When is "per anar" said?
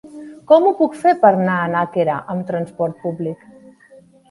1.25-1.59